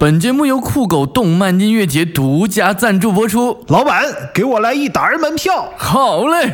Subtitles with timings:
[0.00, 3.62] 本节目由酷狗动漫音乐节独家赞助播出。
[3.68, 5.70] 老板，给我来一打人门票。
[5.76, 6.50] 好嘞！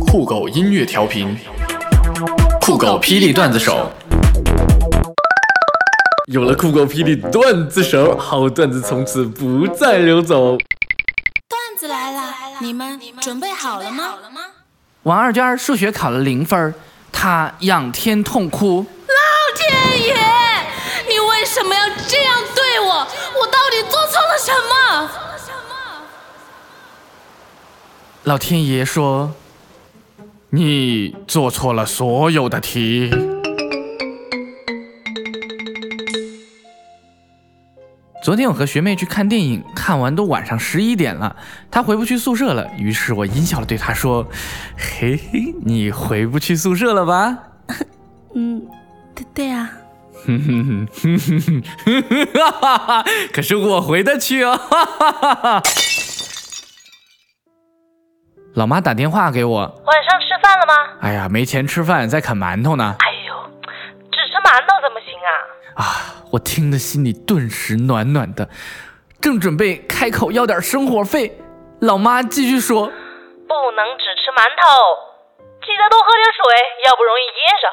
[0.00, 1.36] 酷狗音乐调频，
[2.62, 3.90] 酷狗霹雳段子手。
[6.32, 10.56] 有了酷狗霹雳段子手，好段子从此不再流走。
[10.56, 14.14] 段子来了，你们准备好了吗？
[15.02, 16.72] 王二娟数学考了零分，
[17.12, 18.86] 她仰天痛哭。
[19.06, 19.14] 老
[19.54, 20.37] 天爷！
[21.58, 22.94] 为什么要这样对我？
[22.94, 25.10] 我到底做错了什么？
[28.22, 29.34] 老天爷说
[30.50, 33.10] ：“你做错了所有的题。”
[38.22, 41.34] 昨天我和学妹去看电影，看完都晚上十一点了，
[41.72, 42.70] 她回不去宿舍了。
[42.76, 44.24] 于是我阴笑的对她说
[44.78, 47.36] ：“嘿嘿，你回不去宿舍了吧？”
[48.36, 48.64] 嗯，
[49.12, 49.68] 对对呀。
[50.28, 53.04] 哼哼哼哼哼哼哈哈哈！
[53.32, 55.62] 可是我回得去哦，哈哈哈哈！
[58.54, 60.74] 老妈打电话给我，晚上吃饭了吗？
[61.00, 62.94] 哎呀，没钱吃饭，在啃馒头呢。
[62.98, 63.34] 哎呦，
[64.12, 65.32] 只吃馒头怎么行啊？
[65.82, 65.86] 啊，
[66.30, 68.50] 我听得心里顿时暖暖的，
[69.22, 71.40] 正准备开口要点生活费，
[71.80, 74.68] 老妈继续说，不能只吃馒头，
[75.64, 76.44] 记得多喝点水，
[76.84, 77.72] 要不容易噎上。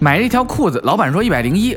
[0.00, 1.76] 买了一条裤子，老板说一百零一，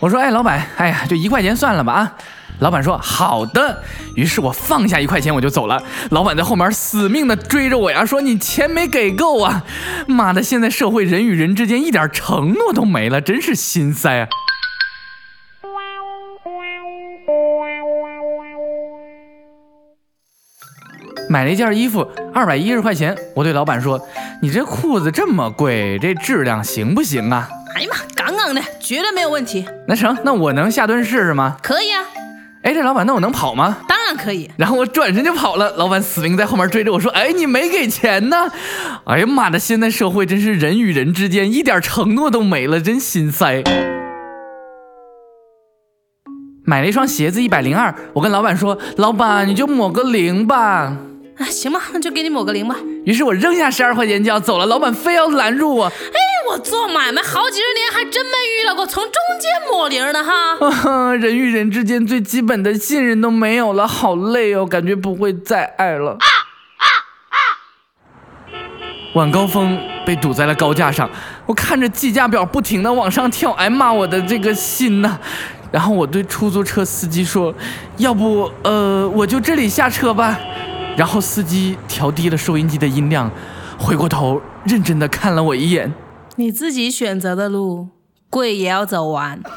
[0.00, 2.14] 我说哎，老板，哎呀，就一块钱算了吧啊。
[2.60, 3.82] 老板说好的，
[4.16, 5.80] 于是我放下一块钱我就走了。
[6.10, 9.64] 老板在后面死命的追着我呀，说你钱没给够啊！
[10.08, 14.28] 妈的，现在社会人与人之间一点承诺都没了，真是心塞啊。
[21.30, 24.00] 买了一件衣服，二百一十块钱，我对老板说，
[24.40, 27.48] 你这裤子这么贵，这质量行不行啊？
[27.74, 29.64] 哎呀妈，杠杠的，绝对没有问题。
[29.86, 31.56] 那成，那我能下蹲试试吗？
[31.62, 32.02] 可以啊。
[32.62, 33.78] 哎，这老板，那我能跑吗？
[33.88, 34.50] 当然可以。
[34.56, 38.50] 然后我转身就跑了，老板死命在后面追着我说：“哎，你没给钱呢！”
[39.06, 43.62] 哎呀妈的，现在社会真是人与人之间一点承诺都没了，真心塞。
[46.64, 47.94] 买了一双鞋子，一百零二。
[48.12, 50.96] 我跟老板说：“老板，你就抹个零吧。”
[51.38, 52.74] 啊，行吧，那就给你抹个零吧。
[53.04, 55.86] 于是我扔下十二块钱就要走了，老板非要拦住我。
[55.86, 56.18] 哎，
[56.50, 61.12] 我做买卖好几十年，还真没遇到过从中间抹零的哈。
[61.16, 66.12] 人与人之间最基本的信任都没有了，好累哦，感觉不会再爱了。
[66.12, 66.26] 啊
[66.78, 66.86] 啊
[67.28, 67.36] 啊！
[69.14, 71.10] 晚高峰被堵在了高架上，
[71.44, 75.18] 我看着计价表不停的往上跳，哎骂我的这个心呐。
[75.70, 77.54] 然后我对出租车司机说
[77.98, 80.38] ：“要不，呃，我就这里下车吧。”
[80.96, 83.30] 然后司机调低了收音机的音量，
[83.78, 85.92] 回过头认真的看了我一眼。
[86.38, 87.88] 你自己选择的路，
[88.30, 89.42] 贵也要走完。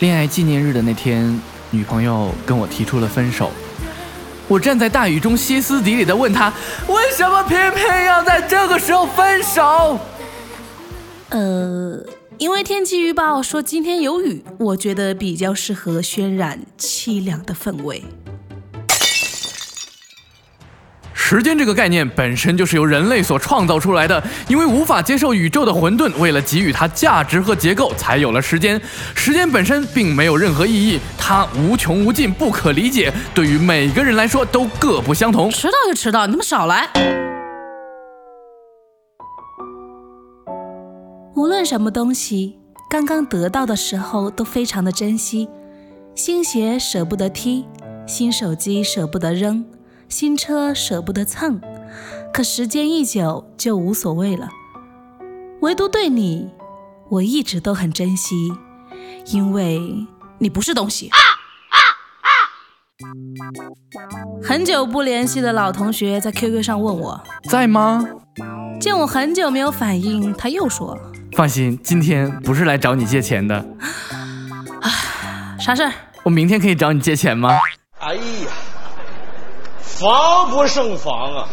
[0.00, 1.38] 恋爱纪念日的那天，
[1.70, 3.50] 女朋友跟我提出了分手。
[4.48, 6.50] 我站在大雨中，歇斯底里的问她：
[6.88, 10.00] 为什么偏偏要在这个时候分手？
[11.28, 12.02] 呃。
[12.38, 18.02] 因为天气预报说今天有雨，我觉得比较适合渲染凄凉的氛围。
[21.30, 28.80] 时间这个概念本身就是由人类所创造出来的，因为无法接受宇宙的混沌，为了给予它价值和结构，才有了时间。
[29.14, 35.48] 时间本身并没有任何意义，它无穷无尽，不可理解，对于每个人来说都各不相同。
[35.52, 36.88] 迟到就迟到，你们少来。
[41.36, 42.58] 无论什么东西，
[42.90, 45.48] 刚刚得到的时候都非常的珍惜。
[46.16, 47.66] 新鞋舍不得踢，
[48.04, 49.64] 新手机舍不得扔，
[50.10, 51.60] 新车舍不得蹭。
[52.32, 54.48] 可时间一久就无所谓了。
[55.60, 56.50] 唯独对你，
[57.08, 58.52] 我一直都很珍惜，
[59.26, 59.80] 因为
[60.38, 61.10] 你不是东西。
[64.42, 68.04] 很久不联系的老同学在 QQ 上问我在吗？
[68.80, 70.98] 见我很久没有反应，他又说。
[71.32, 73.56] 放心，今天不是来找你借钱的。
[74.80, 74.90] 啊，
[75.60, 75.92] 啥事儿？
[76.24, 77.58] 我明天可以找你借钱吗？
[78.00, 78.20] 哎呀，
[80.00, 81.46] 防不胜防啊！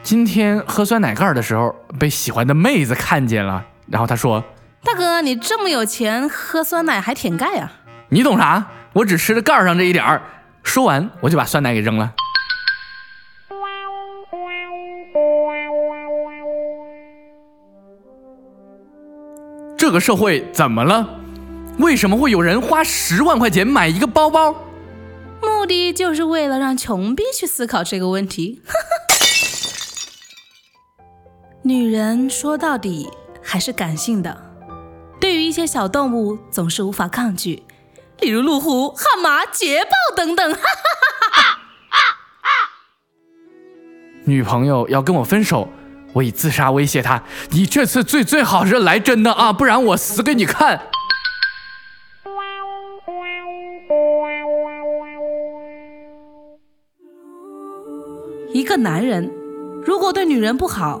[0.00, 4.42] 今天喝酸奶盖的时候，被喜欢的妹子看见了，然后她说
[4.82, 7.70] ：“大哥，你这么有钱，喝酸奶还舔盖啊？”
[8.08, 8.66] 你懂啥？
[8.94, 10.22] 我只吃了盖上这一点儿。
[10.62, 12.14] 说完，我就把酸奶给扔了。
[19.76, 21.06] 这个社会怎么了？
[21.78, 24.54] 为什么会有人花十万块钱买一个包包？
[25.60, 28.62] 目的就是为了让穷逼去思考这个问题。
[31.60, 33.10] 女人说到底
[33.42, 34.42] 还是感性的，
[35.20, 37.62] 对于一些小动物总是无法抗拒，
[38.20, 40.56] 例如路虎、悍马、捷豹等等。
[44.24, 45.68] 女朋友要跟我分手，
[46.14, 47.22] 我以自杀威胁她
[47.52, 50.80] ：“你这次最最好是来真的啊，不然我死给你看。”
[58.52, 59.30] 一个男人
[59.86, 61.00] 如果对女人不好，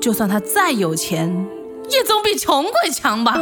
[0.00, 1.28] 就算他再有钱，
[1.90, 3.36] 也总比穷鬼强吧。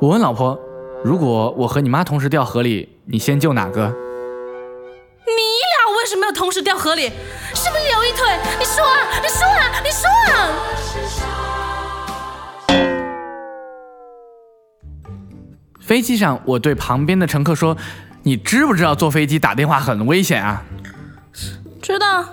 [0.00, 0.58] 我问老婆
[1.04, 3.86] ：“如果我和你妈同时掉河里，你先救哪个？”
[5.26, 7.10] 你俩为什么要同时掉河里？
[7.54, 8.26] 是不是有一腿？
[8.58, 8.96] 你说啊！
[9.22, 9.80] 你说啊！
[9.84, 10.48] 你说啊！
[15.80, 17.76] 飞机上，我对旁边的乘客说
[18.26, 20.64] ：“你知不知道坐飞机打电话很危险啊？”
[21.80, 22.24] 知道。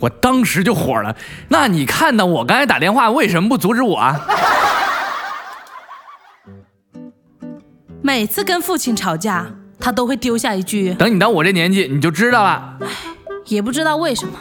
[0.00, 1.14] 我当时就火了。
[1.48, 4.20] 那你看到我刚才打电话，为什么不阻止我啊？
[8.02, 9.46] 每次跟父亲吵架，
[9.78, 12.78] 他都会丢下一句：“等你到我这年纪，你就知道了。”
[13.46, 14.36] 也不知道为什么，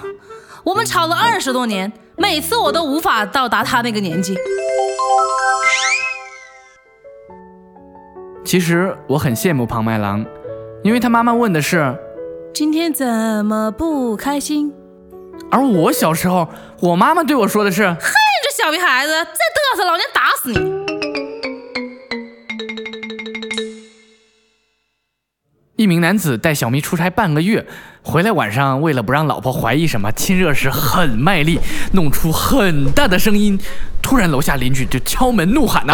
[0.63, 4.35] 我们吵了二十多年，每次我都无法到达他那个年纪。
[8.43, 10.25] 其实我很羡慕庞麦郎，
[10.81, 11.93] 因为他妈妈问的是
[12.55, 14.73] ：“今天怎么不开心？”
[15.51, 16.47] 而我小时候，
[16.79, 20.79] 我妈妈对我说的是：“嘿，这小屁孩子，再嘚瑟，老娘打死你！”
[25.75, 27.65] 一名男子带小咪出差半个月，
[28.01, 31.59] 回来晚上为了不让老婆怀疑什么，亲热时很卖力，
[31.93, 33.59] 弄出很大的声音。
[34.01, 35.93] 突然楼下邻居就敲门怒喊呐：“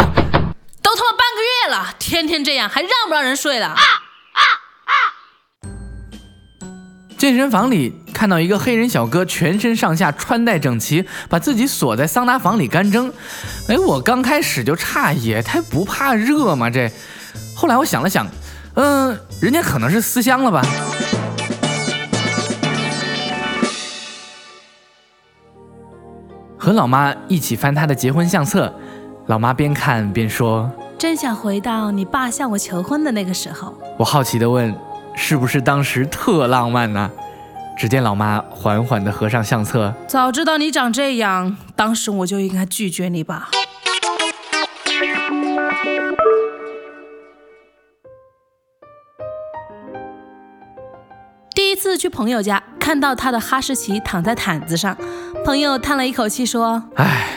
[0.80, 3.74] 都他妈半个月了，天天这样，还让不让人睡了？”
[7.26, 13.12] 健身房里看到一个黑人小哥，全身上下穿戴整齐，把自己锁在桑拿房里干蒸。
[13.66, 16.70] 哎，我刚开始就诧异，他不怕热吗？
[16.70, 16.88] 这，
[17.52, 18.24] 后来我想了想。
[18.74, 20.64] 嗯，人家可能是思乡了吧。
[26.56, 28.72] 和老妈一起翻他的结婚相册，
[29.26, 34.72] 老妈边看边说：“真想回到你爸向我求婚的那个时候。”我好奇的问
[35.16, 37.10] ：“是不是当时特浪漫呢？”
[37.76, 43.50] 只见老妈缓缓的合上相册：“早知道你长这样，当时我就应该拒绝你吧。”
[51.54, 54.96] 第一次去朋友家，看到他的哈士奇躺在毯子上，
[55.44, 57.28] 朋友叹了一口气说：“唉，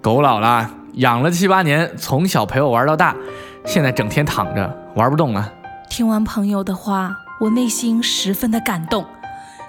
[0.00, 3.16] 狗老了，养了七八年，从小陪我玩到大，
[3.64, 5.52] 现在整天躺着玩不动了。”
[5.92, 9.06] 听完朋友的话，我内心十分的感动，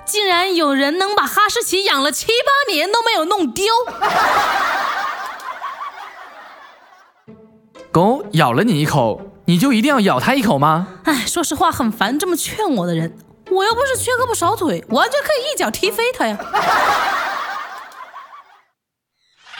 [0.05, 3.65] 竟然有人能把哈士奇养了七八年都没有弄丢。
[7.91, 10.87] 狗咬了你一口，你就一定要咬它一口吗？
[11.03, 13.17] 哎，说实话，很烦这么劝我的人。
[13.51, 16.37] 我又不是缺胳膊少腿，完全可以一脚踢飞它呀！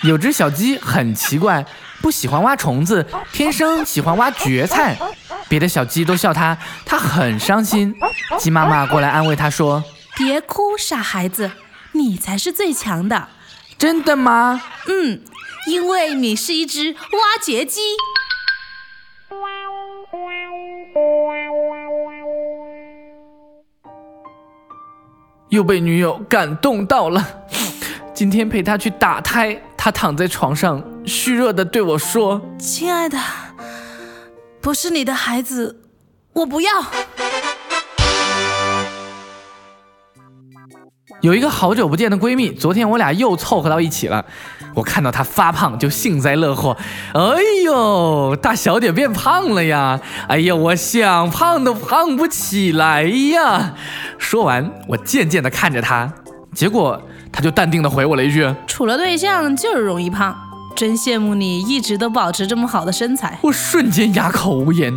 [0.03, 1.65] 有只小鸡很奇怪，
[2.01, 4.97] 不喜欢挖虫子，天生喜欢挖蕨菜。
[5.49, 7.93] 别的小鸡都笑他，他很伤心。
[8.39, 9.83] 鸡妈妈过来安慰他说
[10.17, 11.51] ：“别哭，傻孩子，
[11.91, 13.27] 你才是最强的。”
[13.77, 14.61] 真的吗？
[14.87, 15.21] 嗯，
[15.67, 17.81] 因为你是一只挖掘机。
[25.49, 27.27] 又被女友感动到了。
[28.13, 33.17] 今天陪她去打胎，她躺在床上，虚弱的对我说：“亲爱的，
[34.63, 35.81] 不是你的孩子，
[36.31, 36.69] 我不要。”
[41.21, 44.23] 有一个好久不见的闺蜜，昨天我俩又凑合到一起了。
[44.73, 46.77] 我看到她发胖就幸灾乐祸。
[47.13, 47.21] 哎
[47.65, 49.99] 呦，大小姐变胖了呀！
[50.29, 53.73] 哎呀，我想胖都胖不起来呀！
[54.17, 56.13] 说完，我渐渐地看着她，
[56.53, 57.01] 结果
[57.33, 60.35] 她就淡定地回我了一句：“处了对象就是容易胖，
[60.75, 64.93] 真羡慕你一直都保持这么好的身材。”我瞬间哑口无言。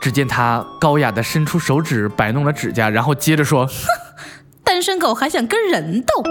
[0.00, 3.66] 只见他高雅的伸出手指摆弄了指甲，然后接着说。
[3.66, 3.72] 哼
[4.62, 6.22] 单身狗还想跟人斗？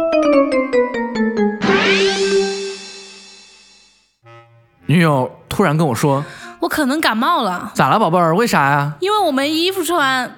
[4.85, 6.23] 女友突然跟我说
[6.61, 8.33] ：“我可能感冒了。”咋了，宝贝儿？
[8.35, 8.93] 为啥呀？
[9.01, 10.33] 因为我没衣服穿。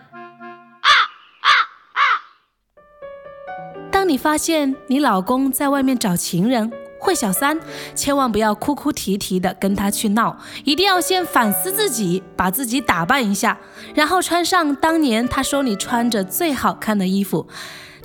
[3.92, 7.58] 当你发现你老公在外面找情人，会小三，
[7.96, 13.58] 千万不要哭哭啼啼的跟他去闹，一定要先反思自己，把自己打扮一下，
[13.96, 17.48] 然后穿上当年他说你穿着最好看的衣服，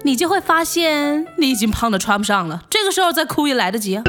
[0.04, 2.62] 你就会发现你已经胖的穿不上了。
[2.70, 4.04] 这个时候再哭也来得及啊。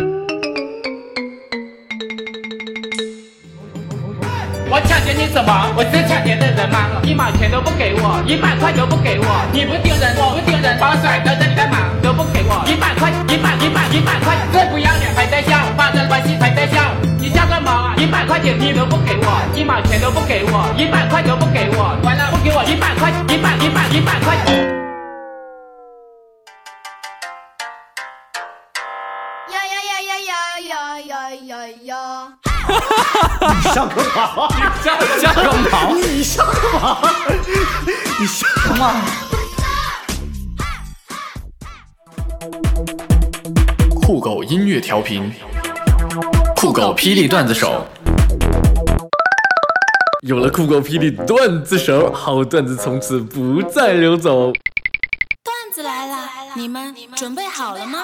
[4.67, 5.73] 我抢劫你什么？
[5.77, 6.89] 我是抢劫的人吗？
[7.03, 11.77] 一毛钱都不给我，一百块都不给我，你不丢人，我不丢人，把我甩在这里干嘛？
[12.01, 16.81] 都不给我，一百块，一百，一百，一百块，这不要脸还在笑，发生关系才在笑，
[17.19, 17.93] 你笑个毛啊！
[17.97, 24.84] 一百块钱你都不给我，一毛钱都不给我，一百块都不给我，完了不给我一百块，一百，一百，一百块。
[33.47, 34.49] 你上个毛！
[34.83, 35.93] 下下个毛！
[35.93, 36.97] 你上个毛！
[38.19, 39.01] 你上嘛！
[44.01, 45.31] 酷狗音乐调频，
[46.55, 47.85] 酷狗霹雳段子手。
[50.21, 54.51] 有了酷狗霹雳段子手，好段子从此不再流走。
[55.43, 57.99] 段子来了，你们准备好了吗？